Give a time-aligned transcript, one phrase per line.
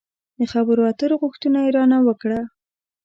[0.39, 2.39] د خبرو اترو غوښتنه يې را نه وکړه.